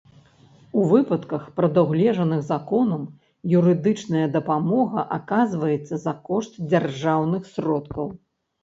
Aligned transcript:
У 0.79 0.85
выпадках, 0.91 1.43
прадугледжаных 1.59 2.41
законам, 2.49 3.03
юрыдычная 3.61 4.27
дапамога 4.39 5.05
аказваецца 5.21 6.03
за 6.07 6.13
кошт 6.33 6.61
дзяржаўных 6.71 7.43
сродкаў. 7.55 8.05